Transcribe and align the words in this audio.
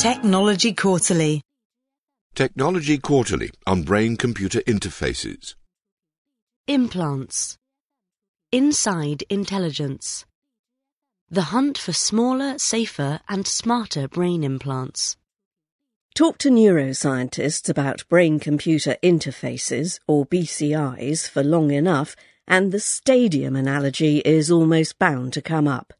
Technology 0.00 0.72
Quarterly. 0.72 1.42
Technology 2.34 2.96
Quarterly 2.96 3.50
on 3.66 3.82
Brain 3.82 4.16
Computer 4.16 4.60
Interfaces. 4.60 5.56
Implants. 6.66 7.58
Inside 8.50 9.24
intelligence. 9.28 10.24
The 11.28 11.52
hunt 11.52 11.76
for 11.76 11.92
smaller, 11.92 12.58
safer, 12.58 13.20
and 13.28 13.46
smarter 13.46 14.08
brain 14.08 14.42
implants. 14.42 15.18
Talk 16.14 16.38
to 16.38 16.48
neuroscientists 16.48 17.68
about 17.68 18.08
brain 18.08 18.40
computer 18.40 18.96
interfaces, 19.02 20.00
or 20.08 20.24
BCIs, 20.24 21.28
for 21.28 21.44
long 21.44 21.72
enough, 21.72 22.16
and 22.48 22.72
the 22.72 22.80
stadium 22.80 23.54
analogy 23.54 24.20
is 24.20 24.50
almost 24.50 24.98
bound 24.98 25.34
to 25.34 25.42
come 25.42 25.68
up. 25.68 25.92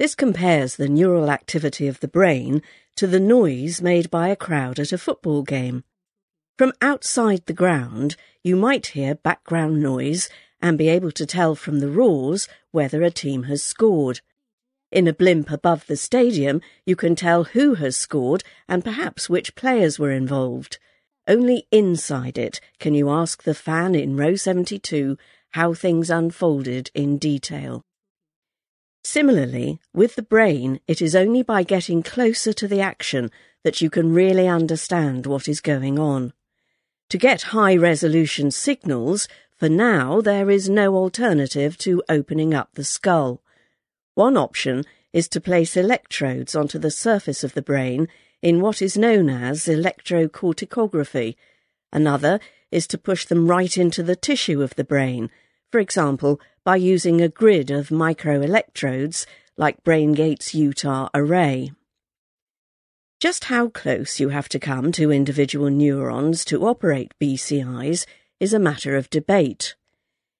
This 0.00 0.14
compares 0.14 0.76
the 0.76 0.88
neural 0.88 1.30
activity 1.30 1.86
of 1.86 2.00
the 2.00 2.08
brain 2.08 2.62
to 2.96 3.06
the 3.06 3.20
noise 3.20 3.82
made 3.82 4.10
by 4.10 4.28
a 4.28 4.34
crowd 4.34 4.78
at 4.78 4.92
a 4.92 4.96
football 4.96 5.42
game. 5.42 5.84
From 6.56 6.72
outside 6.80 7.44
the 7.44 7.52
ground, 7.52 8.16
you 8.42 8.56
might 8.56 8.86
hear 8.96 9.14
background 9.14 9.82
noise 9.82 10.30
and 10.58 10.78
be 10.78 10.88
able 10.88 11.12
to 11.12 11.26
tell 11.26 11.54
from 11.54 11.80
the 11.80 11.90
roars 11.90 12.48
whether 12.70 13.02
a 13.02 13.10
team 13.10 13.42
has 13.42 13.62
scored. 13.62 14.22
In 14.90 15.06
a 15.06 15.12
blimp 15.12 15.50
above 15.50 15.86
the 15.86 15.96
stadium, 15.96 16.62
you 16.86 16.96
can 16.96 17.14
tell 17.14 17.44
who 17.44 17.74
has 17.74 17.94
scored 17.94 18.42
and 18.66 18.82
perhaps 18.82 19.28
which 19.28 19.54
players 19.54 19.98
were 19.98 20.12
involved. 20.12 20.78
Only 21.28 21.66
inside 21.70 22.38
it 22.38 22.58
can 22.78 22.94
you 22.94 23.10
ask 23.10 23.42
the 23.42 23.52
fan 23.52 23.94
in 23.94 24.16
row 24.16 24.34
72 24.34 25.18
how 25.50 25.74
things 25.74 26.08
unfolded 26.08 26.90
in 26.94 27.18
detail. 27.18 27.84
Similarly, 29.02 29.80
with 29.94 30.14
the 30.16 30.22
brain, 30.22 30.80
it 30.86 31.00
is 31.00 31.16
only 31.16 31.42
by 31.42 31.62
getting 31.62 32.02
closer 32.02 32.52
to 32.52 32.68
the 32.68 32.80
action 32.80 33.30
that 33.64 33.80
you 33.80 33.90
can 33.90 34.12
really 34.12 34.46
understand 34.46 35.26
what 35.26 35.48
is 35.48 35.60
going 35.60 35.98
on. 35.98 36.32
To 37.08 37.18
get 37.18 37.50
high 37.54 37.76
resolution 37.76 38.50
signals, 38.50 39.26
for 39.56 39.68
now 39.68 40.20
there 40.20 40.50
is 40.50 40.68
no 40.68 40.94
alternative 40.94 41.76
to 41.78 42.02
opening 42.08 42.54
up 42.54 42.70
the 42.74 42.84
skull. 42.84 43.42
One 44.14 44.36
option 44.36 44.84
is 45.12 45.28
to 45.30 45.40
place 45.40 45.76
electrodes 45.76 46.54
onto 46.54 46.78
the 46.78 46.90
surface 46.90 47.42
of 47.42 47.54
the 47.54 47.62
brain 47.62 48.06
in 48.42 48.60
what 48.60 48.80
is 48.80 48.96
known 48.96 49.28
as 49.28 49.64
electrocorticography. 49.64 51.36
Another 51.92 52.38
is 52.70 52.86
to 52.86 52.98
push 52.98 53.26
them 53.26 53.48
right 53.48 53.76
into 53.76 54.02
the 54.02 54.16
tissue 54.16 54.62
of 54.62 54.76
the 54.76 54.84
brain, 54.84 55.30
for 55.70 55.78
example, 55.78 56.40
by 56.64 56.76
using 56.76 57.20
a 57.20 57.28
grid 57.28 57.70
of 57.70 57.88
microelectrodes 57.88 59.26
like 59.56 59.82
BrainGate's 59.82 60.54
Utah 60.54 61.08
array. 61.14 61.72
Just 63.20 63.44
how 63.44 63.68
close 63.68 64.18
you 64.18 64.30
have 64.30 64.48
to 64.48 64.58
come 64.58 64.92
to 64.92 65.12
individual 65.12 65.68
neurons 65.68 66.44
to 66.46 66.66
operate 66.66 67.12
BCIs 67.20 68.06
is 68.38 68.54
a 68.54 68.58
matter 68.58 68.96
of 68.96 69.10
debate. 69.10 69.74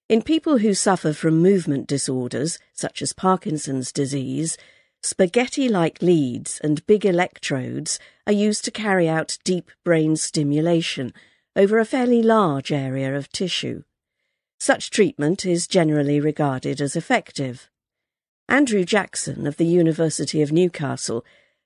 In 0.09 0.23
people 0.23 0.59
who 0.59 0.75
suffer 0.75 1.13
from 1.13 1.43
movement 1.43 1.87
disorders, 1.87 2.59
such 2.73 3.03
as 3.03 3.13
Parkinson's 3.13 3.93
disease, 3.93 4.57
spaghetti 5.03 5.69
like 5.69 6.03
leads 6.03 6.59
and 6.61 6.87
big 6.87 7.07
electrodes 7.07 7.99
are 8.27 8.33
used 8.33 8.65
to 8.65 8.71
carry 8.71 9.09
out 9.09 9.39
deep 9.45 9.71
brain 9.85 10.17
stimulation 10.17 11.13
over 11.55 11.79
a 11.79 11.85
fairly 11.85 12.23
large 12.23 12.73
area 12.73 13.15
of 13.15 13.31
tissue. 13.31 13.83
Such 14.61 14.91
treatment 14.91 15.47
is 15.47 15.67
generally 15.67 16.21
regarded 16.21 16.83
as 16.83 16.95
effective. 16.95 17.71
Andrew 18.47 18.85
Jackson 18.85 19.47
of 19.47 19.57
the 19.57 19.65
University 19.65 20.43
of 20.43 20.53
Newcastle 20.53 21.25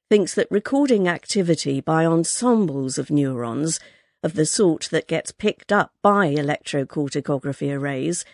thinks 0.09 0.33
that 0.35 0.47
recording 0.49 1.09
activity 1.09 1.81
by 1.81 2.07
ensembles 2.07 2.97
of 2.97 3.11
neurons 3.11 3.81
of 4.23 4.35
the 4.35 4.47
sort 4.47 4.89
that 4.93 5.09
gets 5.09 5.33
picked 5.33 5.73
up 5.73 5.93
by 6.03 6.33
electrocorticography 6.33 7.77
arrays 7.77 8.25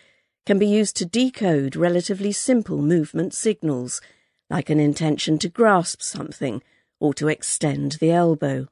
can 0.45 0.59
be 0.59 0.67
used 0.67 0.95
to 0.97 1.05
decode 1.05 1.75
relatively 1.75 2.31
simple 2.31 2.83
movement 2.83 3.33
signals, 3.33 3.99
like 4.47 4.69
an 4.69 4.79
intention 4.79 5.39
to 5.39 5.49
grasp 5.49 6.03
something 6.03 6.61
or 6.99 7.15
to 7.15 7.29
extend 7.29 7.93
the 7.93 8.11
elbow. 8.11 8.67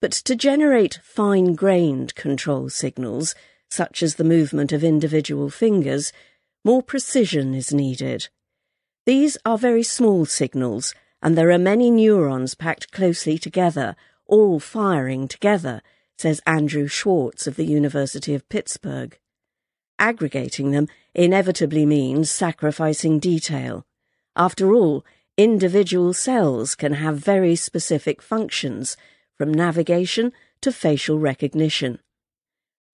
But 0.00 0.12
to 0.12 0.34
generate 0.34 0.98
fine 1.04 1.54
grained 1.54 2.16
control 2.16 2.70
signals, 2.70 3.36
such 3.70 4.02
as 4.02 4.14
the 4.14 4.24
movement 4.24 4.72
of 4.72 4.84
individual 4.84 5.50
fingers, 5.50 6.12
more 6.64 6.82
precision 6.82 7.54
is 7.54 7.72
needed. 7.74 8.28
These 9.06 9.36
are 9.44 9.58
very 9.58 9.82
small 9.82 10.24
signals, 10.24 10.94
and 11.22 11.36
there 11.36 11.50
are 11.50 11.58
many 11.58 11.90
neurons 11.90 12.54
packed 12.54 12.92
closely 12.92 13.38
together, 13.38 13.96
all 14.26 14.60
firing 14.60 15.28
together 15.28 15.82
says 16.16 16.40
Andrew 16.46 16.86
Schwartz 16.86 17.46
of 17.46 17.56
the 17.56 17.66
University 17.66 18.34
of 18.34 18.48
Pittsburgh. 18.48 19.18
Aggregating 19.98 20.70
them 20.70 20.88
inevitably 21.14 21.86
means 21.86 22.30
sacrificing 22.30 23.18
detail. 23.18 23.84
After 24.36 24.72
all, 24.72 25.04
individual 25.36 26.12
cells 26.12 26.74
can 26.74 26.94
have 26.94 27.18
very 27.18 27.56
specific 27.56 28.22
functions, 28.22 28.96
from 29.36 29.52
navigation 29.52 30.32
to 30.60 30.72
facial 30.72 31.18
recognition. 31.18 31.98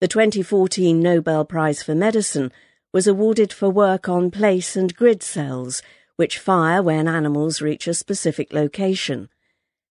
The 0.00 0.08
2014 0.08 0.98
Nobel 0.98 1.44
Prize 1.44 1.82
for 1.82 1.94
Medicine 1.94 2.50
was 2.90 3.06
awarded 3.06 3.52
for 3.52 3.68
work 3.68 4.08
on 4.08 4.30
place 4.30 4.74
and 4.74 4.96
grid 4.96 5.22
cells, 5.22 5.82
which 6.16 6.38
fire 6.38 6.82
when 6.82 7.06
animals 7.06 7.60
reach 7.60 7.86
a 7.86 7.92
specific 7.92 8.50
location. 8.50 9.28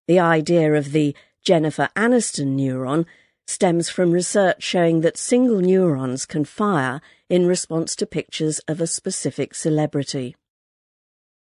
The 0.08 0.18
idea 0.18 0.74
of 0.74 0.90
the 0.90 1.14
Jennifer 1.44 1.90
Aniston 1.94 2.56
neuron 2.56 3.06
stems 3.46 3.88
from 3.88 4.10
research 4.10 4.64
showing 4.64 5.02
that 5.02 5.16
single 5.16 5.60
neurons 5.60 6.26
can 6.26 6.44
fire 6.44 7.00
in 7.28 7.46
response 7.46 7.94
to 7.94 8.04
pictures 8.04 8.58
of 8.66 8.80
a 8.80 8.88
specific 8.88 9.54
celebrity. 9.54 10.34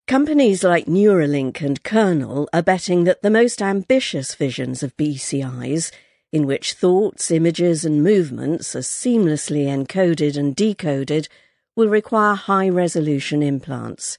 Companies 0.09 0.65
like 0.65 0.87
Neuralink 0.87 1.61
and 1.61 1.85
Kernel 1.85 2.49
are 2.53 2.63
betting 2.63 3.05
that 3.05 3.23
the 3.23 3.31
most 3.31 3.63
ambitious 3.63 4.35
visions 4.35 4.83
of 4.83 4.97
BCIs, 4.97 5.93
in 6.33 6.47
which 6.47 6.75
thoughts, 6.75 7.31
images, 7.31 7.85
and 7.85 8.03
movements 8.03 8.77
are 8.77 8.81
seamlessly 8.81 9.65
encoded 9.67 10.37
and 10.37 10.55
decoded, 10.55 11.29
will 11.75 11.89
require 11.89 12.35
high 12.35 12.69
resolution 12.69 13.43
implants. 13.43 14.17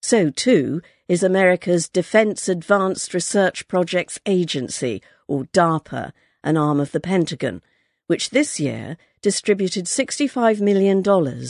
So, 0.00 0.30
too, 0.30 0.80
is 1.08 1.22
America's 1.22 1.88
Defense 1.88 2.48
Advanced 2.48 3.12
Research 3.12 3.68
Projects 3.68 4.18
Agency, 4.24 5.02
or 5.28 5.44
DARPA, 5.44 6.12
an 6.42 6.56
arm 6.56 6.80
of 6.80 6.92
the 6.92 7.00
Pentagon, 7.00 7.62
which 8.06 8.30
this 8.30 8.58
year 8.58 8.96
distributed 9.20 9.84
$65 9.84 10.60
million 10.60 11.02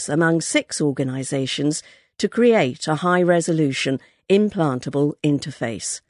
among 0.09 0.41
six 0.41 0.81
organizations 0.81 1.83
to 2.19 2.29
create 2.29 2.87
a 2.87 2.97
high 2.97 3.23
resolution, 3.23 3.99
implantable 4.29 5.15
interface. 5.25 6.01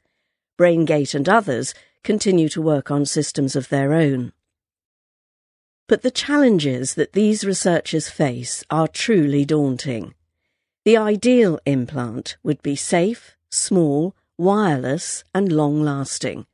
BrainGate 0.59 1.15
and 1.15 1.29
others 1.29 1.73
continue 2.03 2.49
to 2.49 2.61
work 2.61 2.91
on 2.91 3.05
systems 3.05 3.55
of 3.55 3.69
their 3.69 3.93
own. 3.93 4.33
But 5.87 6.01
the 6.01 6.11
challenges 6.11 6.95
that 6.95 7.13
these 7.13 7.45
researchers 7.45 8.09
face 8.09 8.63
are 8.69 8.87
truly 8.87 9.45
daunting. 9.45 10.13
The 10.85 10.97
ideal 10.97 11.59
implant 11.65 12.37
would 12.43 12.61
be 12.61 12.75
safe, 12.75 13.37
small, 13.49 14.15
wireless, 14.37 15.23
and 15.33 15.51
long 15.51 15.81
lasting. 15.81 16.45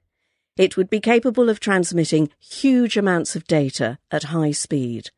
It 0.58 0.76
would 0.76 0.90
be 0.90 1.00
capable 1.00 1.50
of 1.50 1.60
transmitting 1.60 2.30
huge 2.38 2.98
amounts 2.98 3.36
of 3.36 3.48
data 3.48 3.98
at 4.12 4.24
high 4.24 4.52
speed. 4.52 5.10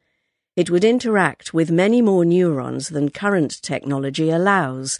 It 0.55 0.69
would 0.69 0.83
interact 0.83 1.53
with 1.53 1.71
many 1.71 2.01
more 2.01 2.23
neurons 2.23 2.89
than 2.89 3.09
current 3.09 3.61
technology 3.61 4.29
allows. 4.29 4.99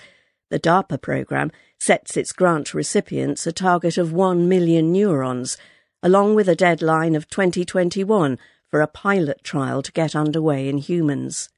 The 0.51 0.59
DARPA 0.59 1.01
program 1.01 1.49
sets 1.79 2.17
its 2.17 2.33
grant 2.33 2.73
recipients 2.73 3.47
a 3.47 3.53
target 3.53 3.97
of 3.97 4.11
1 4.11 4.49
million 4.49 4.91
neurons, 4.91 5.55
along 6.03 6.35
with 6.35 6.49
a 6.49 6.57
deadline 6.57 7.15
of 7.15 7.29
2021 7.29 8.37
for 8.69 8.81
a 8.81 8.87
pilot 8.87 9.45
trial 9.45 9.81
to 9.81 9.93
get 9.93 10.13
underway 10.13 10.67
in 10.67 10.77
humans. 10.77 11.49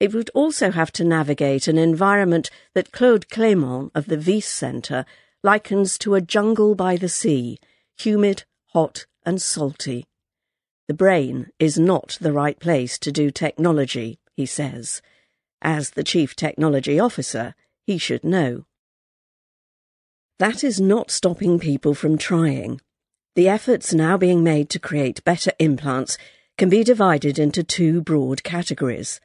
It 0.00 0.14
would 0.14 0.30
also 0.30 0.70
have 0.70 0.90
to 0.92 1.04
navigate 1.04 1.68
an 1.68 1.76
environment 1.76 2.48
that 2.72 2.90
Claude 2.90 3.28
Clément 3.28 3.90
of 3.94 4.06
the 4.06 4.16
Wyss 4.16 4.46
Centre 4.46 5.04
likens 5.42 5.98
to 5.98 6.14
a 6.14 6.22
jungle 6.22 6.74
by 6.74 6.96
the 6.96 7.10
sea, 7.10 7.58
humid, 7.98 8.44
hot, 8.68 9.04
and 9.26 9.42
salty. 9.42 10.06
The 10.88 10.94
brain 10.94 11.50
is 11.58 11.78
not 11.78 12.16
the 12.18 12.32
right 12.32 12.58
place 12.58 12.98
to 13.00 13.12
do 13.12 13.30
technology, 13.30 14.20
he 14.34 14.46
says. 14.46 15.02
As 15.60 15.90
the 15.90 16.04
Chief 16.04 16.34
Technology 16.34 16.98
Officer, 16.98 17.54
he 17.86 17.96
should 17.96 18.24
know. 18.24 18.66
That 20.38 20.62
is 20.62 20.80
not 20.80 21.10
stopping 21.10 21.58
people 21.58 21.94
from 21.94 22.18
trying. 22.18 22.80
The 23.36 23.48
efforts 23.48 23.94
now 23.94 24.18
being 24.18 24.42
made 24.42 24.68
to 24.70 24.78
create 24.78 25.24
better 25.24 25.52
implants 25.58 26.18
can 26.58 26.68
be 26.68 26.84
divided 26.84 27.38
into 27.38 27.62
two 27.62 28.00
broad 28.00 28.42
categories. 28.42 29.20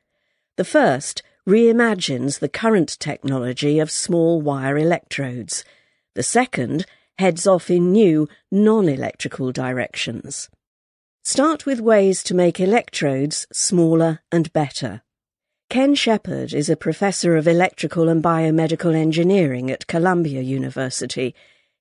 The 0.57 0.63
first 0.63 1.23
reimagines 1.47 2.39
the 2.39 2.49
current 2.49 2.99
technology 2.99 3.79
of 3.79 3.89
small 3.89 4.41
wire 4.41 4.77
electrodes. 4.77 5.65
The 6.13 6.23
second 6.23 6.85
heads 7.17 7.47
off 7.47 7.69
in 7.69 7.91
new, 7.91 8.27
non-electrical 8.51 9.51
directions. 9.51 10.49
Start 11.23 11.65
with 11.65 11.79
ways 11.79 12.23
to 12.23 12.35
make 12.35 12.59
electrodes 12.59 13.47
smaller 13.51 14.21
and 14.31 14.51
better. 14.53 15.03
Ken 15.71 15.95
Shepard 15.95 16.53
is 16.53 16.69
a 16.69 16.75
professor 16.75 17.37
of 17.37 17.47
electrical 17.47 18.09
and 18.09 18.21
biomedical 18.21 18.93
engineering 18.93 19.71
at 19.71 19.87
Columbia 19.87 20.41
University. 20.41 21.33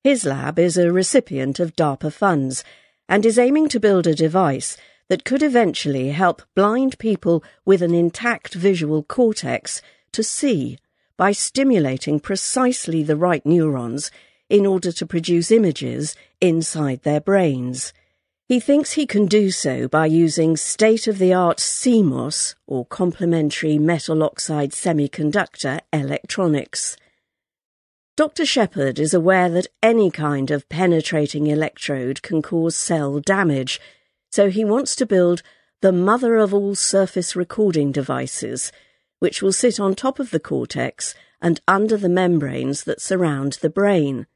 His 0.04 0.24
lab 0.24 0.60
is 0.60 0.78
a 0.78 0.92
recipient 0.92 1.58
of 1.58 1.74
DARPA 1.74 2.12
funds 2.12 2.62
and 3.08 3.26
is 3.26 3.36
aiming 3.36 3.68
to 3.70 3.80
build 3.80 4.06
a 4.06 4.14
device 4.14 4.76
that 5.08 5.24
could 5.24 5.42
eventually 5.42 6.10
help 6.10 6.42
blind 6.54 7.00
people 7.00 7.42
with 7.64 7.82
an 7.82 7.92
intact 7.92 8.54
visual 8.54 9.02
cortex 9.02 9.82
to 10.12 10.22
see 10.22 10.78
by 11.16 11.32
stimulating 11.32 12.20
precisely 12.20 13.02
the 13.02 13.16
right 13.16 13.44
neurons 13.44 14.12
in 14.48 14.66
order 14.66 14.92
to 14.92 15.04
produce 15.04 15.50
images 15.50 16.14
inside 16.40 17.02
their 17.02 17.20
brains. 17.20 17.92
He 18.50 18.58
thinks 18.58 18.94
he 18.94 19.06
can 19.06 19.26
do 19.26 19.52
so 19.52 19.86
by 19.86 20.06
using 20.06 20.56
state-of-the-art 20.56 21.58
CMOS, 21.58 22.56
or 22.66 22.84
complementary 22.84 23.78
metal 23.78 24.24
oxide 24.24 24.72
semiconductor, 24.72 25.78
electronics. 25.92 26.96
Dr. 28.16 28.44
Shepard 28.44 28.98
is 28.98 29.14
aware 29.14 29.48
that 29.50 29.68
any 29.84 30.10
kind 30.10 30.50
of 30.50 30.68
penetrating 30.68 31.46
electrode 31.46 32.22
can 32.22 32.42
cause 32.42 32.74
cell 32.74 33.20
damage, 33.20 33.80
so 34.32 34.50
he 34.50 34.64
wants 34.64 34.96
to 34.96 35.06
build 35.06 35.44
the 35.80 35.92
mother 35.92 36.34
of 36.34 36.52
all 36.52 36.74
surface 36.74 37.36
recording 37.36 37.92
devices, 37.92 38.72
which 39.20 39.40
will 39.40 39.52
sit 39.52 39.78
on 39.78 39.94
top 39.94 40.18
of 40.18 40.32
the 40.32 40.40
cortex 40.40 41.14
and 41.40 41.60
under 41.68 41.96
the 41.96 42.08
membranes 42.08 42.82
that 42.82 43.00
surround 43.00 43.58
the 43.62 43.70
brain. 43.70 44.26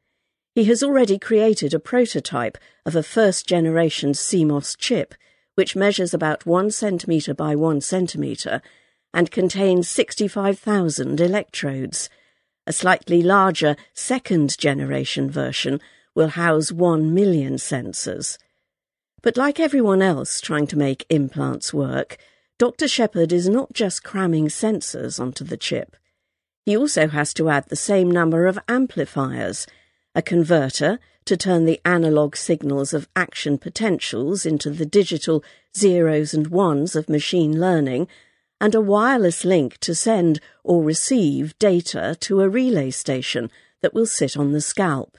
He 0.55 0.65
has 0.65 0.85
already 0.85 1.19
created 1.19 1.75
a 1.75 1.81
prototype 1.81 2.57
of 2.87 2.95
a 2.95 3.03
first 3.03 3.45
generation 3.45 4.13
CMOS 4.13 4.77
chip, 4.79 5.15
which 5.57 5.75
measures 5.75 6.15
about 6.15 6.47
one 6.47 6.71
centimetre 6.71 7.35
by 7.35 7.57
one 7.57 7.81
centimetre 7.81 8.63
and 9.13 9.33
contains 9.33 9.89
65,000 9.89 11.21
electrodes. 11.21 12.09
A 12.69 12.73
slightly 12.73 13.21
larger 13.21 13.75
second 13.95 14.57
generation 14.57 15.29
version 15.29 15.81
will 16.15 16.29
house 16.29 16.71
1 16.71 17.13
million 17.13 17.55
sensors. 17.55 18.39
But 19.23 19.37
like 19.37 19.59
everyone 19.59 20.03
else 20.03 20.41
trying 20.41 20.69
to 20.69 20.79
make 20.79 21.07
implants 21.11 21.75
work, 21.75 22.17
Dr. 22.59 22.87
Shepard 22.87 23.33
is 23.33 23.49
not 23.49 23.73
just 23.73 24.05
cramming 24.05 24.47
sensors 24.47 25.19
onto 25.19 25.43
the 25.43 25.57
chip. 25.57 25.97
He 26.65 26.77
also 26.77 27.09
has 27.09 27.35
to 27.35 27.49
add 27.49 27.69
the 27.69 27.77
same 27.77 28.09
number 28.09 28.47
of 28.47 28.59
amplifiers 28.69 29.67
a 30.15 30.23
converter 30.23 30.99
to 31.25 31.37
turn 31.37 31.65
the 31.65 31.81
analog 31.85 32.37
signals 32.37 32.93
of 32.93 33.09
action 33.17 33.59
potentials 33.59 34.45
into 34.45 34.71
the 34.71 34.87
digital 34.87 35.43
zeros 35.77 36.35
and 36.35 36.49
ones 36.49 36.95
of 36.95 37.09
machine 37.09 37.59
learning, 37.59 38.07
and 38.61 38.75
a 38.75 38.81
wireless 38.81 39.45
link 39.45 39.79
to 39.79 39.95
send 39.95 40.41
or 40.63 40.83
receive 40.83 41.59
data 41.59 42.17
to 42.21 42.41
a 42.41 42.49
relay 42.49 42.91
station 42.91 43.51
that 43.83 43.95
will 43.95 44.07
sit 44.07 44.37
on 44.37 44.53
the 44.53 44.61
scalp. 44.61 45.19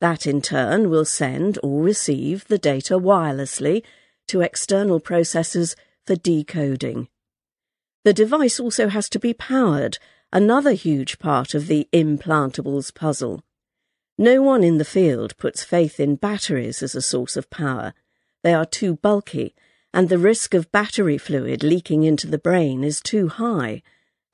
That 0.00 0.26
in 0.26 0.42
turn 0.42 0.90
will 0.90 1.04
send 1.04 1.58
or 1.62 1.82
receive 1.82 2.46
the 2.48 2.58
data 2.58 2.98
wirelessly 2.98 3.84
to 4.28 4.40
external 4.40 5.00
processors 5.00 5.76
for 6.06 6.16
decoding. 6.16 7.08
The 8.04 8.12
device 8.12 8.58
also 8.58 8.88
has 8.88 9.08
to 9.10 9.20
be 9.20 9.34
powered, 9.34 9.98
another 10.32 10.72
huge 10.72 11.18
part 11.18 11.54
of 11.54 11.66
the 11.66 11.88
implantables 11.92 12.92
puzzle. 12.92 13.44
No 14.18 14.42
one 14.42 14.62
in 14.62 14.76
the 14.76 14.84
field 14.84 15.36
puts 15.38 15.64
faith 15.64 15.98
in 15.98 16.16
batteries 16.16 16.82
as 16.82 16.94
a 16.94 17.00
source 17.00 17.34
of 17.34 17.48
power. 17.48 17.94
They 18.42 18.52
are 18.52 18.66
too 18.66 18.96
bulky, 18.96 19.54
and 19.94 20.08
the 20.08 20.18
risk 20.18 20.52
of 20.52 20.70
battery 20.70 21.16
fluid 21.16 21.62
leaking 21.62 22.04
into 22.04 22.26
the 22.26 22.38
brain 22.38 22.84
is 22.84 23.00
too 23.00 23.28
high. 23.28 23.82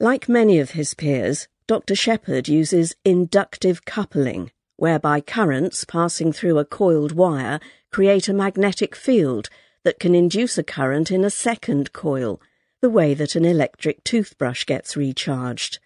Like 0.00 0.28
many 0.28 0.58
of 0.58 0.72
his 0.72 0.94
peers, 0.94 1.46
Dr. 1.69 1.94
Shepard 1.94 2.48
uses 2.48 2.96
inductive 3.04 3.84
coupling, 3.84 4.50
whereby 4.76 5.20
currents 5.20 5.84
passing 5.84 6.32
through 6.32 6.58
a 6.58 6.64
coiled 6.64 7.12
wire 7.12 7.60
create 7.92 8.28
a 8.28 8.34
magnetic 8.34 8.96
field 8.96 9.48
that 9.84 10.00
can 10.00 10.14
induce 10.14 10.58
a 10.58 10.64
current 10.64 11.12
in 11.12 11.25
a 11.25 11.30
second 11.30 11.92
coil, 11.92 12.40
the 12.80 12.90
way 12.90 13.14
that 13.14 13.36
an 13.36 13.44
electric 13.44 14.02
toothbrush 14.02 14.64
gets 14.64 14.96
recharged. 14.96 15.78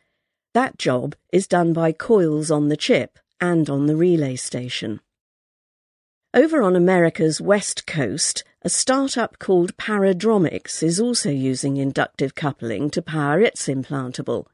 That 0.55 0.79
job 0.79 1.15
is 1.31 1.47
done 1.47 1.75
by 1.75 1.93
coils 1.93 2.51
on 2.51 2.69
the 2.69 2.77
chip 2.77 3.19
and 3.43 3.69
on 3.69 3.87
the 3.87 3.97
relay 3.97 4.37
station. 4.37 5.01
Over 6.33 6.63
on 6.63 6.77
America's 6.77 7.41
west 7.41 7.89
coast, 7.89 8.45
a 8.63 8.69
startup 8.69 9.41
called 9.41 9.77
Paradromics 9.77 10.81
is 10.81 11.01
also 11.01 11.29
using 11.29 11.77
inductive 11.77 12.37
coupling 12.37 12.89
to 12.91 13.03
power 13.03 13.41
its 13.41 13.67
implantable. 13.67 14.47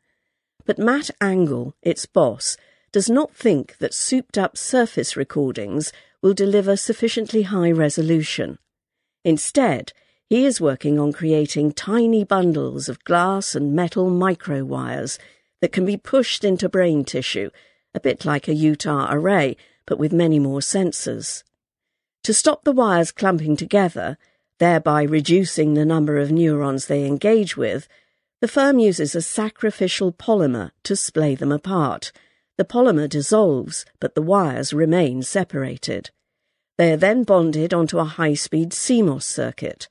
But 0.64 0.78
Matt 0.78 1.10
Angle, 1.20 1.76
its 1.82 2.06
boss, 2.06 2.56
does 2.90 3.10
not 3.10 3.34
think 3.34 3.76
that 3.76 3.92
souped 3.92 4.38
up 4.38 4.56
surface 4.56 5.16
recordings 5.16 5.92
will 6.22 6.32
deliver 6.32 6.74
sufficiently 6.74 7.42
high 7.42 7.70
resolution. 7.70 8.58
Instead, 9.22 9.92
he 10.30 10.46
is 10.46 10.62
working 10.62 10.98
on 10.98 11.12
creating 11.12 11.72
tiny 11.72 12.24
bundles 12.24 12.88
of 12.88 13.04
glass 13.04 13.54
and 13.54 13.76
metal 13.76 14.10
microwires 14.10 15.18
that 15.60 15.72
can 15.72 15.84
be 15.84 15.98
pushed 15.98 16.42
into 16.42 16.70
brain 16.70 17.04
tissue 17.04 17.50
a 17.94 18.00
bit 18.00 18.24
like 18.24 18.48
a 18.48 18.54
Utah 18.54 19.08
array, 19.10 19.56
but 19.86 19.98
with 19.98 20.12
many 20.12 20.38
more 20.38 20.60
sensors. 20.60 21.42
To 22.24 22.34
stop 22.34 22.64
the 22.64 22.72
wires 22.72 23.12
clumping 23.12 23.56
together, 23.56 24.18
thereby 24.58 25.02
reducing 25.02 25.74
the 25.74 25.86
number 25.86 26.18
of 26.18 26.30
neurons 26.30 26.86
they 26.86 27.06
engage 27.06 27.56
with, 27.56 27.88
the 28.40 28.48
firm 28.48 28.78
uses 28.78 29.14
a 29.14 29.22
sacrificial 29.22 30.12
polymer 30.12 30.70
to 30.84 30.94
splay 30.94 31.34
them 31.34 31.50
apart. 31.50 32.12
The 32.56 32.64
polymer 32.64 33.08
dissolves, 33.08 33.84
but 33.98 34.14
the 34.14 34.22
wires 34.22 34.72
remain 34.72 35.22
separated. 35.22 36.10
They 36.76 36.92
are 36.92 36.96
then 36.96 37.24
bonded 37.24 37.74
onto 37.74 37.98
a 37.98 38.04
high-speed 38.04 38.70
CMOS 38.70 39.24
circuit. 39.24 39.88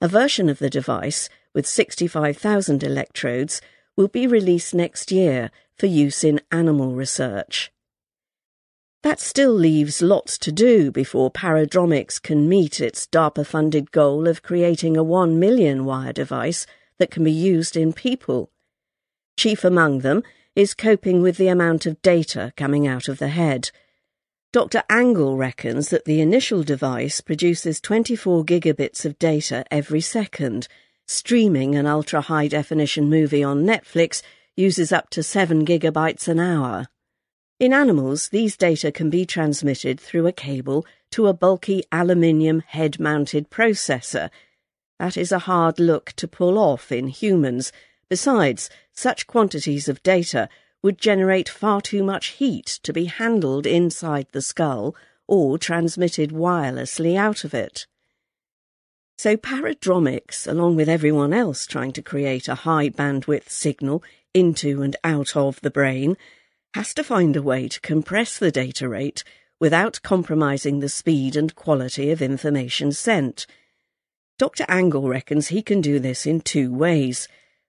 A 0.00 0.08
version 0.08 0.48
of 0.48 0.58
the 0.58 0.70
device, 0.70 1.28
with 1.54 1.66
65,000 1.66 2.82
electrodes, 2.82 3.60
will 3.96 4.08
be 4.08 4.26
released 4.26 4.74
next 4.74 5.12
year 5.12 5.50
for 5.76 5.86
use 5.86 6.24
in 6.24 6.40
animal 6.50 6.94
research. 6.94 7.72
That 9.02 9.18
still 9.18 9.52
leaves 9.52 10.00
lots 10.00 10.38
to 10.38 10.52
do 10.52 10.92
before 10.92 11.30
Paradromics 11.30 12.22
can 12.22 12.48
meet 12.48 12.80
its 12.80 13.06
DARPA-funded 13.08 13.90
goal 13.90 14.28
of 14.28 14.42
creating 14.42 14.96
a 14.96 15.02
one 15.02 15.40
million 15.40 15.84
wire 15.84 16.12
device 16.12 16.66
that 16.98 17.10
can 17.10 17.24
be 17.24 17.32
used 17.32 17.76
in 17.76 17.92
people. 17.92 18.50
Chief 19.36 19.64
among 19.64 20.00
them 20.00 20.22
is 20.54 20.74
coping 20.74 21.20
with 21.20 21.36
the 21.36 21.48
amount 21.48 21.84
of 21.84 22.00
data 22.02 22.52
coming 22.56 22.86
out 22.86 23.08
of 23.08 23.18
the 23.18 23.28
head. 23.28 23.70
Dr. 24.52 24.82
Angle 24.88 25.36
reckons 25.36 25.88
that 25.88 26.04
the 26.04 26.20
initial 26.20 26.62
device 26.62 27.20
produces 27.20 27.80
24 27.80 28.44
gigabits 28.44 29.04
of 29.04 29.18
data 29.18 29.64
every 29.70 30.00
second. 30.00 30.68
Streaming 31.06 31.74
an 31.74 31.86
ultra 31.86 32.20
high 32.20 32.48
definition 32.48 33.10
movie 33.10 33.42
on 33.42 33.64
Netflix 33.64 34.22
uses 34.56 34.92
up 34.92 35.10
to 35.10 35.22
7 35.22 35.64
gigabytes 35.64 36.28
an 36.28 36.38
hour. 36.38 36.86
In 37.58 37.72
animals, 37.72 38.28
these 38.30 38.56
data 38.56 38.90
can 38.90 39.10
be 39.10 39.24
transmitted 39.24 40.00
through 40.00 40.26
a 40.26 40.32
cable 40.32 40.84
to 41.12 41.26
a 41.26 41.32
bulky 41.34 41.84
aluminium 41.92 42.60
head 42.60 42.98
mounted 42.98 43.50
processor. 43.50 44.30
That 44.98 45.16
is 45.16 45.32
a 45.32 45.40
hard 45.40 45.78
look 45.78 46.12
to 46.12 46.28
pull 46.28 46.58
off 46.58 46.90
in 46.90 47.08
humans. 47.08 47.72
Besides, 48.08 48.68
such 48.92 49.26
quantities 49.26 49.88
of 49.88 50.02
data 50.02 50.48
would 50.82 50.98
generate 50.98 51.48
far 51.48 51.80
too 51.80 52.02
much 52.02 52.28
heat 52.38 52.80
to 52.82 52.92
be 52.92 53.04
handled 53.04 53.66
inside 53.66 54.26
the 54.32 54.42
skull 54.42 54.96
or 55.28 55.56
transmitted 55.56 56.30
wirelessly 56.30 57.16
out 57.16 57.44
of 57.44 57.54
it. 57.54 57.86
So 59.18 59.36
Paradromics, 59.36 60.50
along 60.50 60.76
with 60.76 60.88
everyone 60.88 61.32
else 61.32 61.66
trying 61.66 61.92
to 61.92 62.02
create 62.02 62.48
a 62.48 62.56
high 62.56 62.88
bandwidth 62.88 63.48
signal 63.48 64.02
into 64.34 64.82
and 64.82 64.96
out 65.04 65.36
of 65.36 65.60
the 65.60 65.70
brain, 65.70 66.16
has 66.74 66.94
to 66.94 67.04
find 67.04 67.36
a 67.36 67.42
way 67.42 67.68
to 67.68 67.80
compress 67.80 68.38
the 68.38 68.50
data 68.50 68.88
rate 68.88 69.22
without 69.60 70.02
compromising 70.02 70.80
the 70.80 70.88
speed 70.88 71.36
and 71.36 71.54
quality 71.54 72.10
of 72.10 72.20
information 72.20 72.90
sent. 72.90 73.46
Dr. 74.38 74.64
Angle 74.68 75.08
reckons 75.08 75.48
he 75.48 75.62
can 75.62 75.80
do 75.80 76.00
this 76.00 76.26
in 76.26 76.40
two 76.40 76.72
ways. 76.74 77.28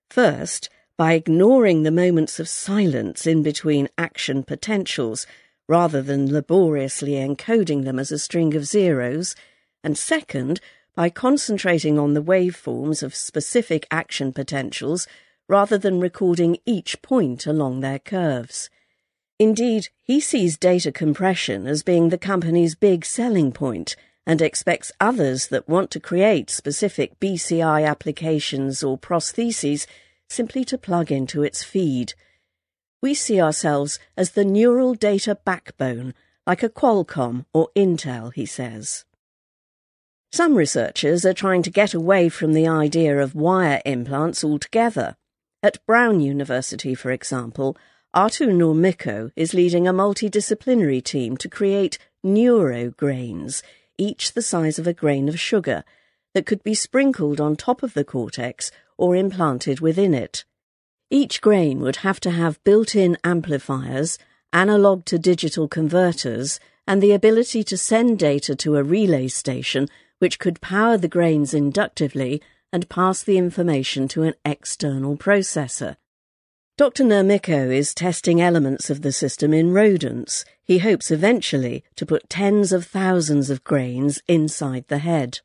First, 0.10 0.70
by 0.98 1.14
ignoring 1.14 1.84
the 1.84 1.92
moments 1.92 2.40
of 2.40 2.48
silence 2.48 3.28
in 3.28 3.44
between 3.44 3.90
action 3.98 4.42
potentials 4.44 5.28
rather 5.68 6.02
than 6.02 6.32
laboriously 6.32 7.12
encoding 7.12 7.84
them 7.84 8.00
as 8.00 8.12
a 8.12 8.20
string 8.20 8.56
of 8.56 8.66
zeros, 8.66 9.36
and 9.84 9.98
second, 9.98 10.60
by 10.96 11.10
concentrating 11.10 11.98
on 11.98 12.14
the 12.14 12.22
waveforms 12.22 13.02
of 13.02 13.16
specific 13.16 13.88
action 13.90 14.32
potentials 14.32 15.08
rather 15.48 15.78
than 15.78 16.00
recording 16.00 16.58
each 16.66 17.02
point 17.02 17.46
along 17.46 17.80
their 17.80 18.00
curves. 18.00 18.70
Indeed, 19.40 19.90
he 20.02 20.20
sees 20.20 20.58
data 20.58 20.92
compression 20.92 21.68
as 21.68 21.84
being 21.84 22.10
the 22.10 22.18
company's 22.18 22.76
big 22.76 23.04
selling 23.04 23.52
point 23.52 23.96
and 24.26 24.42
expects 24.42 24.92
others 25.02 25.48
that 25.48 25.68
want 25.68 25.92
to 25.92 26.00
create 26.00 26.50
specific 26.50 27.20
BCI 27.20 27.86
applications 27.86 28.84
or 28.84 28.98
prostheses 28.98 29.86
simply 30.30 30.64
to 30.66 30.78
plug 30.78 31.12
into 31.12 31.44
its 31.44 31.64
feed. 31.64 32.14
We 33.02 33.14
see 33.14 33.42
ourselves 33.42 34.00
as 34.16 34.32
the 34.32 34.46
neural 34.46 34.94
data 34.94 35.36
backbone, 35.44 36.14
like 36.48 36.64
a 36.64 36.70
Qualcomm 36.70 37.46
or 37.54 37.70
Intel, 37.76 38.34
he 38.34 38.46
says. 38.46 39.04
Some 40.34 40.56
researchers 40.56 41.28
are 41.28 41.34
trying 41.36 41.62
to 41.62 41.70
get 41.70 41.94
away 41.94 42.28
from 42.28 42.54
the 42.54 42.68
idea 42.68 43.20
of 43.20 43.36
wire 43.36 43.84
implants 43.86 44.44
altogether. 44.44 45.16
At 45.62 45.86
Brown 45.86 46.22
University, 46.22 46.96
for 46.96 47.12
example, 47.12 47.78
Arto 48.16 48.48
Nurmikko 48.50 49.30
is 49.36 49.54
leading 49.54 49.88
a 49.88 49.94
multidisciplinary 49.94 51.04
team 51.04 51.38
to 51.38 51.48
create 51.48 52.00
neurograins, 52.26 53.62
each 54.00 54.34
the 54.34 54.42
size 54.42 54.80
of 54.80 54.88
a 54.88 54.94
grain 54.94 55.30
of 55.30 55.40
sugar, 55.40 55.84
that 56.34 56.48
could 56.48 56.64
be 56.64 56.74
sprinkled 56.74 57.40
on 57.40 57.56
top 57.56 57.84
of 57.84 57.94
the 57.94 58.04
cortex 58.04 58.72
or 58.98 59.16
implanted 59.16 59.82
within 59.82 60.16
it. 60.16 60.46
Each 61.12 61.42
grain 61.42 61.80
would 61.82 61.98
have 61.98 62.20
to 62.22 62.32
have 62.32 62.64
built-in 62.64 63.20
amplifiers, 63.24 64.18
analog 64.52 65.06
to 65.06 65.20
digital 65.20 65.68
converters, 65.68 66.60
and 66.88 67.04
the 67.04 67.12
ability 67.12 67.64
to 67.66 67.78
send 67.78 68.18
data 68.18 68.56
to 68.56 68.78
a 68.78 68.84
relay 68.84 69.28
station 69.28 69.88
which 70.20 70.40
could 70.40 70.62
power 70.62 70.98
the 70.98 71.08
grains 71.08 71.54
inductively 71.54 72.42
and 72.72 72.90
pass 72.90 73.22
the 73.22 73.38
information 73.38 74.08
to 74.08 74.24
an 74.24 74.34
external 74.44 75.16
processor. 75.16 75.96
Dr. 76.76 77.04
Nurmikko 77.04 77.72
is 77.72 77.94
testing 77.94 78.42
elements 78.42 78.90
of 78.90 79.04
the 79.04 79.12
system 79.12 79.54
in 79.54 79.74
rodents. 79.74 80.44
He 80.64 80.80
hopes 80.80 81.12
eventually 81.12 81.84
to 81.96 82.06
put 82.06 82.30
tens 82.30 82.72
of 82.72 82.86
thousands 82.86 83.52
of 83.52 83.64
grains 83.64 84.24
inside 84.28 84.86
the 84.88 84.98
head. 84.98 85.42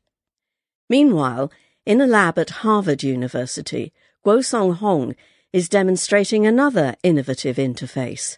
Meanwhile, 0.89 1.51
in 1.85 2.01
a 2.01 2.07
lab 2.07 2.39
at 2.39 2.49
Harvard 2.49 3.03
University, 3.03 3.93
Guosong 4.25 4.77
Hong 4.77 5.15
is 5.53 5.69
demonstrating 5.69 6.47
another 6.47 6.95
innovative 7.03 7.57
interface. 7.57 8.37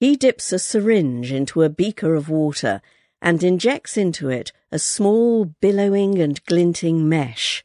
He 0.00 0.16
dips 0.16 0.52
a 0.52 0.58
syringe 0.58 1.30
into 1.30 1.62
a 1.62 1.68
beaker 1.68 2.14
of 2.14 2.30
water 2.30 2.80
and 3.22 3.42
injects 3.44 3.96
into 3.96 4.28
it 4.28 4.52
a 4.72 4.78
small, 4.78 5.44
billowing 5.44 6.18
and 6.18 6.44
glinting 6.44 7.08
mesh. 7.08 7.62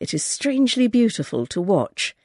It 0.00 0.12
is 0.12 0.24
strangely 0.24 0.88
beautiful 0.88 1.46
to 1.46 1.60
watch. 1.60 2.16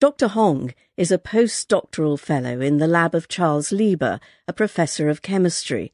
Dr. 0.00 0.28
Hong 0.28 0.72
is 0.96 1.10
a 1.10 1.18
postdoctoral 1.18 2.18
fellow 2.18 2.60
in 2.60 2.78
the 2.78 2.86
lab 2.86 3.14
of 3.14 3.28
Charles 3.28 3.72
Lieber, 3.72 4.20
a 4.46 4.52
professor 4.52 5.08
of 5.08 5.22
chemistry. 5.22 5.92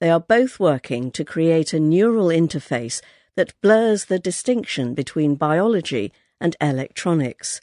They 0.00 0.10
are 0.10 0.20
both 0.20 0.58
working 0.58 1.10
to 1.12 1.24
create 1.24 1.72
a 1.72 1.80
neural 1.80 2.28
interface 2.28 3.02
that 3.36 3.60
blurs 3.60 4.06
the 4.06 4.18
distinction 4.18 4.94
between 4.94 5.34
biology 5.34 6.12
and 6.40 6.56
electronics. 6.60 7.60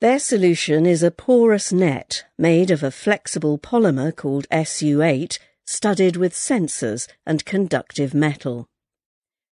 Their 0.00 0.18
solution 0.18 0.84
is 0.84 1.02
a 1.02 1.10
porous 1.10 1.72
net 1.72 2.24
made 2.36 2.70
of 2.70 2.82
a 2.82 2.90
flexible 2.90 3.56
polymer 3.58 4.14
called 4.14 4.48
SU8, 4.50 5.38
studded 5.66 6.16
with 6.16 6.32
sensors 6.32 7.08
and 7.26 7.44
conductive 7.44 8.14
metal. 8.14 8.68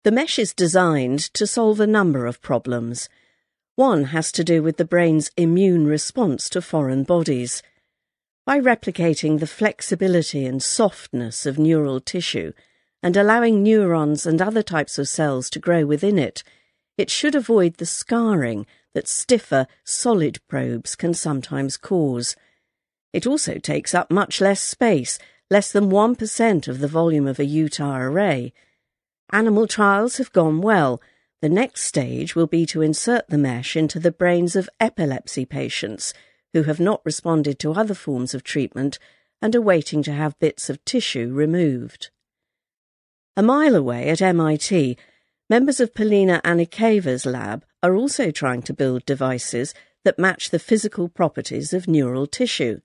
The 0.04 0.12
mesh 0.12 0.40
is 0.40 0.54
designed 0.54 1.20
to 1.34 1.46
solve 1.46 1.80
a 1.80 1.88
number 1.88 2.26
of 2.26 2.42
problems. 2.42 3.10
One 3.76 4.06
has 4.06 4.32
to 4.32 4.44
do 4.44 4.64
with 4.64 4.78
the 4.78 4.86
brain's 4.86 5.30
immune 5.36 5.86
response 5.86 6.50
to 6.50 6.62
foreign 6.62 7.04
bodies. 7.04 7.62
By 8.46 8.60
replicating 8.60 9.40
the 9.40 9.48
flexibility 9.48 10.46
and 10.46 10.64
softness 10.64 11.46
of 11.46 11.60
neural 11.60 12.00
tissue 12.00 12.54
and 13.04 13.18
allowing 13.18 13.62
neurons 13.62 14.26
and 14.26 14.42
other 14.42 14.64
types 14.64 14.98
of 14.98 15.10
cells 15.10 15.50
to 15.50 15.60
grow 15.60 15.86
within 15.86 16.18
it, 16.18 16.44
it 16.98 17.10
should 17.10 17.36
avoid 17.36 17.76
the 17.76 17.86
scarring 17.86 18.66
that 18.94 19.08
stiffer, 19.08 19.68
solid 19.84 20.40
probes 20.48 20.96
can 20.96 21.14
sometimes 21.14 21.78
cause. 21.78 22.36
It 23.14 23.28
also 23.28 23.60
takes 23.60 23.94
up 23.94 24.10
much 24.10 24.42
less 24.42 24.62
space, 24.62 25.20
less 25.50 25.72
than 25.72 25.90
1% 25.90 26.68
of 26.68 26.80
the 26.80 26.88
volume 26.88 27.28
of 27.28 27.40
a 27.40 27.46
Utah 27.46 27.98
array. 28.00 28.54
Animal 29.32 29.68
trials 29.68 30.18
have 30.18 30.32
gone 30.32 30.62
well 30.62 31.02
the 31.42 31.50
next 31.50 31.84
stage 31.84 32.36
will 32.36 32.48
be 32.48 32.66
to 32.66 32.82
insert 32.82 33.28
the 33.30 33.38
mesh 33.38 33.76
into 33.76 34.00
the 34.00 34.12
brains 34.12 34.56
of 34.56 34.70
epilepsy 34.80 35.46
patients 35.46 36.14
who 36.54 36.64
have 36.64 36.80
not 36.80 37.06
responded 37.06 37.60
to 37.60 37.74
other 37.74 37.94
forms 37.94 38.34
of 38.34 38.44
treatment 38.44 38.98
and 39.42 39.56
are 39.56 39.62
waiting 39.62 40.02
to 40.02 40.14
have 40.14 40.40
bits 40.40 40.68
of 40.70 40.84
tissue 40.84 41.32
removed. 41.32 42.10
A 43.36 43.44
mile 43.44 43.76
away 43.76 44.10
at 44.10 44.22
MIT, 44.22 44.98
members 45.48 45.80
of 45.80 45.94
Polina 45.94 46.42
Anikeva's 46.44 47.26
lab 47.26 47.64
are 47.84 47.96
also 47.96 48.32
trying 48.32 48.64
to 48.64 48.74
build 48.74 49.06
devices 49.06 49.76
that 50.04 50.18
match 50.18 50.50
the 50.50 50.58
physical 50.58 51.08
properties 51.08 51.72
of 51.72 51.88
neural 51.88 52.26
tissue. 52.26 52.80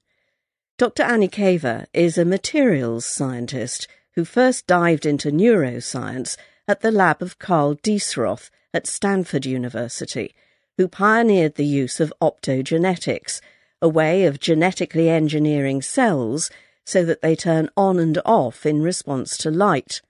Dr. 0.82 1.04
Anikeva 1.04 1.86
is 1.94 2.18
a 2.18 2.24
materials 2.24 3.06
scientist 3.06 3.86
who 4.16 4.24
first 4.24 4.66
dived 4.66 5.06
into 5.06 5.30
neuroscience 5.30 6.36
at 6.66 6.80
the 6.80 6.90
lab 6.90 7.22
of 7.22 7.38
Karl 7.38 7.76
Deisseroth 7.76 8.50
at 8.74 8.88
Stanford 8.88 9.46
University, 9.46 10.34
who 10.76 10.88
pioneered 10.88 11.54
the 11.54 11.64
use 11.64 12.00
of 12.00 12.12
optogenetics, 12.20 13.40
a 13.80 13.88
way 13.88 14.24
of 14.24 14.40
genetically 14.40 15.08
engineering 15.08 15.82
cells 15.82 16.50
so 16.84 17.04
that 17.04 17.22
they 17.22 17.36
turn 17.36 17.68
on 17.76 18.00
and 18.00 18.20
off 18.24 18.66
in 18.66 18.82
response 18.82 19.36
to 19.36 19.52
light. 19.52 20.02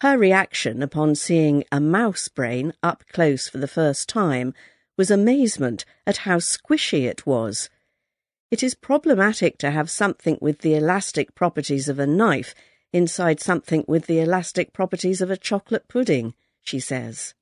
Her 0.00 0.16
reaction 0.16 0.80
upon 0.80 1.16
seeing 1.16 1.64
a 1.72 1.80
mouse 1.80 2.28
brain 2.28 2.72
up 2.84 3.02
close 3.12 3.48
for 3.48 3.58
the 3.58 3.66
first 3.66 4.08
time 4.08 4.54
was 4.96 5.10
amazement 5.10 5.84
at 6.06 6.18
how 6.18 6.36
squishy 6.36 7.08
it 7.08 7.26
was. 7.26 7.68
It 8.50 8.62
is 8.62 8.74
problematic 8.74 9.58
to 9.58 9.70
have 9.70 9.90
something 9.90 10.38
with 10.40 10.60
the 10.60 10.74
elastic 10.74 11.34
properties 11.34 11.88
of 11.88 11.98
a 11.98 12.06
knife 12.06 12.54
inside 12.92 13.40
something 13.40 13.84
with 13.86 14.06
the 14.06 14.20
elastic 14.20 14.72
properties 14.72 15.20
of 15.20 15.30
a 15.30 15.36
chocolate 15.36 15.86
pudding, 15.86 16.32
she 16.62 16.80
says. 16.80 17.34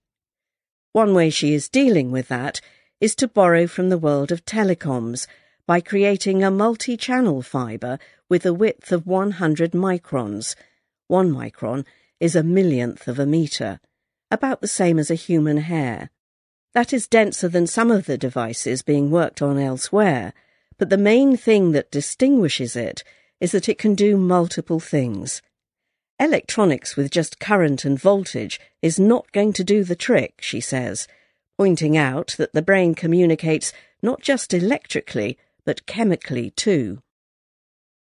One 0.93 1.15
way 1.15 1.31
she 1.31 1.55
is 1.55 1.69
dealing 1.69 2.11
with 2.11 2.27
that 2.29 2.61
is 3.01 3.15
to 3.17 3.29
borrow 3.29 3.67
from 3.67 3.89
the 3.89 3.99
world 3.99 4.33
of 4.33 4.45
telecoms 4.45 5.27
by 5.67 5.81
creating 5.81 6.43
a 6.43 6.51
multi-channel 6.51 7.43
fibre 7.43 7.99
with 8.29 8.45
a 8.45 8.55
width 8.55 8.91
of 8.91 9.07
100 9.07 9.73
microns. 9.73 10.57
One 11.07 11.31
micron 11.31 11.85
is 12.19 12.35
a 12.35 12.43
millionth 12.43 13.07
of 13.07 13.19
a 13.19 13.27
metre, 13.27 13.79
about 14.31 14.61
the 14.61 14.67
same 14.67 14.99
as 14.99 15.11
a 15.11 15.15
human 15.15 15.59
hair. 15.59 16.11
That 16.73 16.93
is 16.93 17.07
denser 17.07 17.49
than 17.49 17.67
some 17.67 17.91
of 17.93 18.07
the 18.07 18.19
devices 18.19 18.83
being 18.83 19.11
worked 19.11 19.41
on 19.41 19.59
elsewhere, 19.59 20.33
but 20.79 20.91
the 20.91 20.99
main 20.99 21.37
thing 21.37 21.73
that 21.73 21.91
distinguishes 21.91 22.77
it 22.77 23.03
is 23.41 23.53
that 23.53 23.69
it 23.69 23.79
can 23.79 23.95
do 23.95 24.17
multiple 24.17 24.81
things. 24.81 25.43
Electronics 26.19 26.97
with 26.97 27.11
just 27.11 27.39
current 27.39 27.85
and 27.85 28.01
voltage 28.01 28.59
is 28.81 28.99
not 28.99 29.31
going 29.33 29.53
to 29.53 29.65
do 29.65 29.85
the 29.85 29.97
trick, 29.97 30.35
she 30.41 30.61
says, 30.61 31.07
pointing 31.59 31.97
out 31.97 32.35
that 32.39 32.53
the 32.53 32.63
brain 32.63 32.95
communicates 32.95 33.73
not 34.03 34.23
just 34.23 34.55
electrically, 34.55 35.37
but 35.65 35.87
chemically 35.87 36.51
too. 36.51 37.01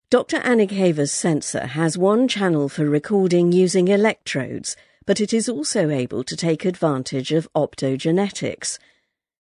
Dr. 0.10 0.40
Anikeva's 0.40 1.12
sensor 1.12 1.68
has 1.68 1.98
one 1.98 2.28
channel 2.28 2.68
for 2.68 2.90
recording 2.90 3.54
using 3.54 3.88
electrodes, 3.88 4.76
but 5.06 5.22
it 5.22 5.32
is 5.34 5.48
also 5.48 5.90
able 5.90 6.24
to 6.26 6.36
take 6.36 6.66
advantage 6.66 7.32
of 7.32 7.48
optogenetics. 7.56 8.78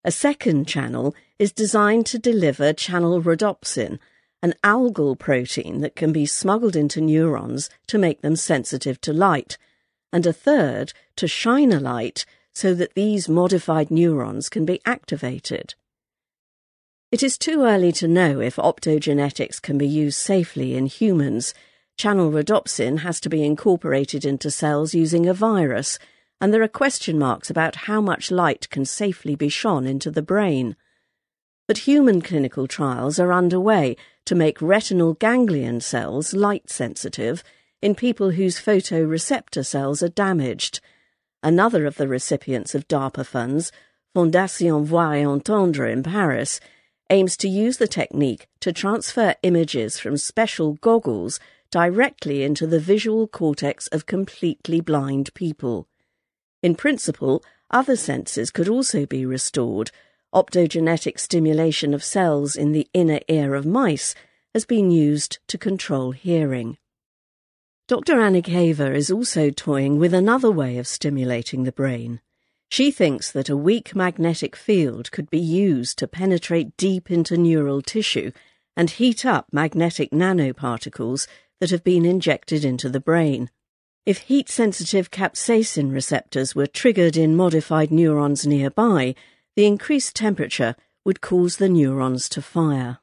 A 0.03 0.11
second 0.11 0.67
channel 0.67 1.15
is 1.39 1.53
designed 1.53 2.05
to 2.05 2.19
deliver 2.19 2.73
channel 2.73 3.21
rhodopsin, 3.21 3.97
an 4.43 4.53
algal 4.63 5.17
protein 5.17 5.79
that 5.79 5.95
can 5.95 6.11
be 6.11 6.25
smuggled 6.25 6.75
into 6.75 6.99
neurons 6.99 7.69
to 7.87 7.97
make 7.97 8.21
them 8.21 8.35
sensitive 8.35 8.99
to 8.99 9.13
light, 9.13 9.57
and 10.11 10.25
a 10.25 10.33
third 10.33 10.91
to 11.15 11.27
shine 11.27 11.71
a 11.71 11.79
light 11.79 12.25
so 12.53 12.73
that 12.73 12.93
these 12.93 13.29
modified 13.29 13.89
neurons 13.89 14.49
can 14.49 14.65
be 14.65 14.81
activated. 14.85 15.75
It 17.09 17.23
is 17.23 17.37
too 17.37 17.63
early 17.63 17.93
to 17.93 18.07
know 18.07 18.41
if 18.41 18.57
optogenetics 18.57 19.61
can 19.61 19.77
be 19.77 19.87
used 19.87 20.17
safely 20.17 20.75
in 20.75 20.87
humans. 20.87 21.53
Channel 21.97 22.31
rhodopsin 22.31 22.99
has 22.99 23.19
to 23.21 23.29
be 23.29 23.43
incorporated 23.45 24.25
into 24.25 24.51
cells 24.51 24.93
using 24.93 25.25
a 25.25 25.33
virus, 25.33 25.99
and 26.41 26.53
there 26.53 26.61
are 26.61 26.67
question 26.67 27.17
marks 27.17 27.49
about 27.49 27.87
how 27.87 28.01
much 28.01 28.29
light 28.29 28.69
can 28.69 28.85
safely 28.85 29.35
be 29.35 29.49
shone 29.49 29.87
into 29.87 30.11
the 30.11 30.21
brain 30.21 30.75
but 31.69 31.85
human 31.85 32.19
clinical 32.19 32.65
trials 32.65 33.19
are 33.19 33.31
underway 33.31 33.95
to 34.25 34.33
make 34.33 34.59
retinal 34.59 35.13
ganglion 35.13 35.79
cells 35.79 36.33
light 36.33 36.67
sensitive 36.67 37.43
in 37.79 37.93
people 37.93 38.31
whose 38.31 38.59
photoreceptor 38.59 39.63
cells 39.63 40.01
are 40.01 40.09
damaged. 40.09 40.79
Another 41.43 41.85
of 41.85 41.97
the 41.97 42.07
recipients 42.07 42.73
of 42.73 42.87
DARPA 42.87 43.23
funds, 43.23 43.71
Fondation 44.15 44.83
Voir 44.83 45.13
et 45.13 45.25
Entendre 45.25 45.91
in 45.91 46.01
Paris, 46.01 46.59
aims 47.11 47.37
to 47.37 47.47
use 47.47 47.77
the 47.77 47.87
technique 47.87 48.47
to 48.61 48.73
transfer 48.73 49.35
images 49.43 49.99
from 49.99 50.17
special 50.17 50.73
goggles 50.81 51.39
directly 51.69 52.41
into 52.41 52.65
the 52.65 52.79
visual 52.79 53.27
cortex 53.27 53.85
of 53.89 54.07
completely 54.07 54.81
blind 54.81 55.31
people. 55.35 55.87
In 56.63 56.73
principle, 56.73 57.43
other 57.69 57.95
senses 57.95 58.49
could 58.49 58.67
also 58.67 59.05
be 59.05 59.23
restored. 59.23 59.91
Optogenetic 60.33 61.19
stimulation 61.19 61.93
of 61.93 62.03
cells 62.03 62.55
in 62.55 62.71
the 62.71 62.87
inner 62.93 63.19
ear 63.27 63.55
of 63.55 63.65
mice 63.65 64.13
has 64.53 64.63
been 64.63 64.91
used 64.91 65.39
to 65.47 65.57
control 65.57 66.11
hearing. 66.11 66.77
Dr. 67.87 68.17
Anikeva 68.17 68.93
is 68.93 69.09
also 69.09 69.49
toying 69.49 69.97
with 69.97 70.13
another 70.13 70.51
way 70.51 70.77
of 70.77 70.87
stimulating 70.87 71.63
the 71.63 71.71
brain. 71.71 72.21
She 72.69 72.91
thinks 72.91 73.31
that 73.31 73.49
a 73.49 73.57
weak 73.57 73.95
magnetic 73.95 74.55
field 74.55 75.11
could 75.11 75.31
be 75.31 75.39
used 75.39 75.97
to 75.97 76.07
penetrate 76.07 76.77
deep 76.77 77.09
into 77.09 77.35
neural 77.35 77.81
tissue 77.81 78.31
and 78.77 78.91
heat 78.91 79.25
up 79.25 79.47
magnetic 79.51 80.11
nanoparticles 80.11 81.27
that 81.59 81.71
have 81.71 81.83
been 81.83 82.05
injected 82.05 82.63
into 82.63 82.87
the 82.87 82.99
brain. 82.99 83.49
If 84.05 84.19
heat 84.19 84.47
sensitive 84.47 85.09
capsaicin 85.09 85.91
receptors 85.91 86.53
were 86.53 86.67
triggered 86.67 87.17
in 87.17 87.35
modified 87.35 87.89
neurons 87.89 88.45
nearby, 88.45 89.15
the 89.59 89.65
increased 89.65 90.15
temperature 90.15 90.73
would 91.03 91.19
cause 91.19 91.57
the 91.57 91.67
neurons 91.67 92.29
to 92.29 92.41
fire. 92.41 92.99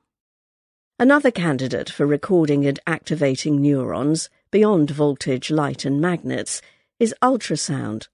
Another 0.99 1.31
candidate 1.31 1.91
for 1.91 2.07
recording 2.07 2.65
and 2.65 2.81
activating 2.87 3.61
neurons, 3.61 4.31
beyond 4.51 4.89
voltage, 4.89 5.51
light, 5.51 5.85
and 5.85 6.01
magnets, 6.01 6.63
is 6.99 7.15
ultrasound. 7.21 8.09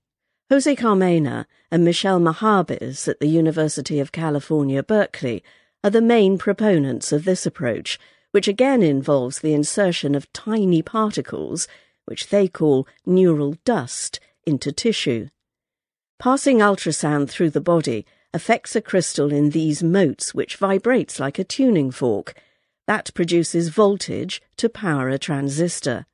Jose 0.51 0.75
Carmena 0.75 1.47
and 1.71 1.85
Michelle 1.85 2.19
Maharbiz 2.19 3.07
at 3.07 3.21
the 3.21 3.29
University 3.29 4.01
of 4.01 4.11
California, 4.11 4.83
Berkeley, 4.83 5.45
are 5.85 5.91
the 5.91 6.03
main 6.03 6.37
proponents 6.37 7.13
of 7.13 7.25
this 7.25 7.47
approach, 7.47 7.97
which 8.33 8.49
again 8.49 8.83
involves 8.83 9.39
the 9.39 9.55
insertion 9.55 10.17
of 10.17 10.33
tiny 10.33 10.83
particles, 10.83 11.69
which 12.07 12.31
they 12.31 12.49
call 12.49 12.89
neural 13.07 13.55
dust, 13.65 14.19
into 14.45 14.73
tissue. 14.73 15.29
Passing 16.19 16.59
ultrasound 16.59 17.31
through 17.31 17.51
the 17.51 17.61
body 17.61 18.05
affects 18.35 18.75
a 18.75 18.81
crystal 18.81 19.33
in 19.33 19.51
these 19.51 19.83
motes 19.83 20.35
which 20.35 20.57
vibrates 20.57 21.21
like 21.21 21.39
a 21.39 21.45
tuning 21.45 21.91
fork 21.91 22.35
that 22.87 23.13
produces 23.15 23.69
voltage 23.69 24.43
to 24.57 24.69
power 24.69 25.09
a 25.09 25.19
transistor. 25.19 26.07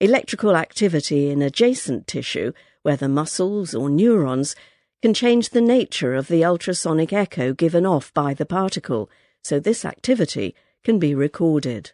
Electrical 0.00 0.56
activity 0.56 1.30
in 1.30 1.42
adjacent 1.42 2.06
tissue, 2.06 2.52
whether 2.82 3.08
muscles 3.08 3.74
or 3.74 3.90
neurons, 3.90 4.56
can 5.02 5.12
change 5.12 5.50
the 5.50 5.60
nature 5.60 6.14
of 6.14 6.28
the 6.28 6.44
ultrasonic 6.44 7.12
echo 7.12 7.52
given 7.52 7.84
off 7.84 8.12
by 8.14 8.34
the 8.34 8.46
particle, 8.46 9.10
so 9.42 9.58
this 9.58 9.84
activity 9.84 10.54
can 10.84 10.98
be 10.98 11.14
recorded. 11.14 11.92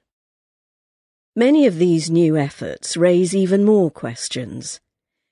Many 1.34 1.66
of 1.66 1.76
these 1.76 2.10
new 2.10 2.36
efforts 2.36 2.96
raise 2.96 3.34
even 3.34 3.64
more 3.64 3.90
questions. 3.90 4.80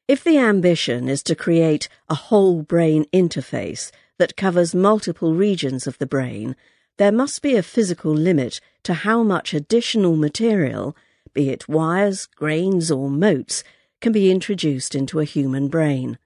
If 0.08 0.22
the 0.22 0.38
ambition 0.38 1.08
is 1.08 1.22
to 1.24 1.34
create 1.34 1.88
a 2.08 2.14
whole 2.14 2.62
brain 2.62 3.06
interface 3.12 3.90
that 4.18 4.36
covers 4.36 4.74
multiple 4.74 5.34
regions 5.34 5.86
of 5.86 5.98
the 5.98 6.06
brain, 6.06 6.56
there 6.96 7.12
must 7.12 7.42
be 7.42 7.56
a 7.56 7.62
physical 7.62 8.12
limit 8.12 8.60
to 8.82 8.94
how 8.94 9.22
much 9.22 9.52
additional 9.52 10.16
material, 10.16 10.96
be 11.34 11.50
it 11.50 11.68
wires, 11.68 12.26
grains, 12.26 12.90
or 12.90 13.10
motes, 13.10 13.62
can 14.00 14.12
be 14.12 14.30
introduced 14.30 14.94
into 14.94 15.20
a 15.20 15.24
human 15.24 15.68
brain. 15.68 16.18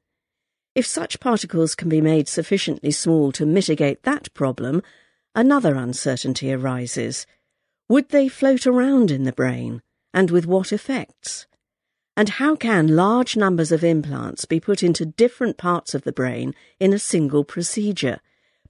If 0.75 0.87
such 0.87 1.19
particles 1.19 1.75
can 1.75 1.89
be 1.89 2.01
made 2.01 2.29
sufficiently 2.29 2.93
small 2.93 3.33
to 3.33 3.45
mitigate 3.45 4.05
that 4.05 4.33
problem, 4.35 4.83
another 5.35 5.75
uncertainty 5.75 6.53
arises. 6.53 7.27
Would 7.89 8.11
they 8.11 8.29
float 8.29 8.67
around 8.67 9.11
in 9.11 9.25
the 9.25 9.33
brain, 9.33 9.83
and 10.15 10.31
with 10.31 10.47
what 10.47 10.73
effects? 10.73 11.47
And 12.17 12.29
how 12.29 12.57
can 12.57 12.97
large 12.97 13.37
numbers 13.37 13.73
of 13.73 13.85
implants 13.85 14.45
be 14.45 14.61
put 14.61 14.83
into 14.83 15.07
different 15.07 15.57
parts 15.57 15.95
of 15.95 16.03
the 16.03 16.13
brain 16.13 16.55
in 16.79 16.93
a 16.93 16.99
single 16.99 17.45
procedure? 17.45 18.21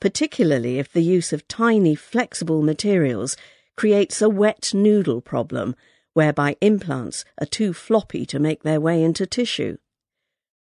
particularly 0.00 0.78
if 0.78 0.92
the 0.92 1.02
use 1.02 1.32
of 1.32 1.46
tiny 1.46 1.94
flexible 1.94 2.62
materials 2.62 3.36
creates 3.76 4.20
a 4.20 4.28
wet 4.28 4.72
noodle 4.74 5.20
problem 5.20 5.76
whereby 6.14 6.56
implants 6.60 7.24
are 7.40 7.46
too 7.46 7.72
floppy 7.72 8.26
to 8.26 8.38
make 8.38 8.62
their 8.62 8.80
way 8.80 9.02
into 9.02 9.26
tissue. 9.26 9.76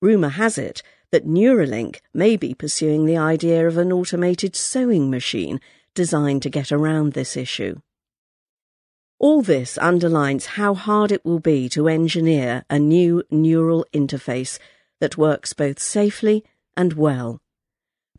Rumour 0.01 0.29
has 0.29 0.57
it 0.57 0.81
that 1.11 1.27
Neuralink 1.27 1.99
may 2.13 2.35
be 2.35 2.53
pursuing 2.53 3.05
the 3.05 3.17
idea 3.17 3.67
of 3.67 3.77
an 3.77 3.91
automated 3.91 4.55
sewing 4.55 5.09
machine 5.09 5.61
designed 5.93 6.41
to 6.41 6.49
get 6.49 6.71
around 6.71 7.13
this 7.13 7.37
issue. 7.37 7.79
All 9.25 9.41
this 9.41 9.79
underlines 9.79 10.45
how 10.45 10.75
hard 10.75 11.11
it 11.11 11.25
will 11.25 11.39
be 11.39 11.67
to 11.69 11.87
engineer 11.87 12.63
a 12.69 12.77
new 12.77 13.23
neural 13.31 13.83
interface 13.91 14.59
that 14.99 15.17
works 15.17 15.51
both 15.51 15.79
safely 15.79 16.45
and 16.77 16.93
well. 16.93 17.41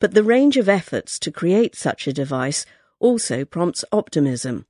But 0.01 0.14
the 0.14 0.25
range 0.25 0.57
of 0.57 0.69
efforts 0.69 1.21
to 1.21 1.31
create 1.31 1.77
such 1.77 2.09
a 2.09 2.12
device 2.12 2.66
also 2.99 3.45
prompts 3.45 3.85
optimism. 3.92 4.66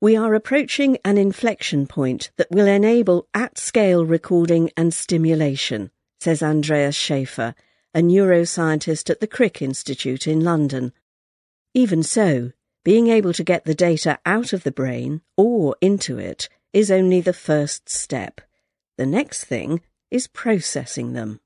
We 0.00 0.14
are 0.14 0.36
approaching 0.36 0.98
an 1.04 1.18
inflection 1.18 1.88
point 1.88 2.30
that 2.36 2.52
will 2.52 2.68
enable 2.68 3.26
at 3.34 3.58
scale 3.58 4.04
recording 4.06 4.70
and 4.76 4.94
stimulation, 4.94 5.90
says 6.20 6.44
Andreas 6.44 6.94
Schaefer, 6.94 7.56
a 7.92 7.98
neuroscientist 8.02 9.10
at 9.10 9.18
the 9.18 9.26
Crick 9.26 9.60
Institute 9.60 10.28
in 10.28 10.44
London. 10.44 10.92
Even 11.74 12.04
so, 12.04 12.52
being 12.86 13.08
able 13.08 13.32
to 13.32 13.42
get 13.42 13.64
the 13.64 13.74
data 13.74 14.16
out 14.24 14.52
of 14.52 14.62
the 14.62 14.70
brain 14.70 15.20
or 15.36 15.74
into 15.80 16.20
it 16.20 16.48
is 16.72 16.88
only 16.88 17.20
the 17.20 17.32
first 17.32 17.88
step. 17.88 18.40
The 18.96 19.04
next 19.04 19.42
thing 19.42 19.80
is 20.08 20.28
processing 20.28 21.12
them. 21.12 21.40